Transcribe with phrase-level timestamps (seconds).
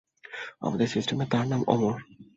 [0.61, 1.95] আমাদের সিস্টেমে তার নাম অমর।